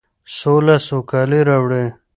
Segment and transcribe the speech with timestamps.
[0.37, 1.85] سوله سوکالي راوړي.